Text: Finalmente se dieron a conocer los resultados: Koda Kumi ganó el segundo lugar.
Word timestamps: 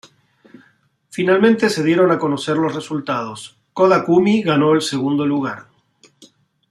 Finalmente 1.11 1.69
se 1.69 1.83
dieron 1.83 2.09
a 2.09 2.17
conocer 2.17 2.57
los 2.57 2.73
resultados: 2.73 3.59
Koda 3.71 4.03
Kumi 4.03 4.41
ganó 4.41 4.73
el 4.73 4.81
segundo 4.81 5.27
lugar. 5.27 5.67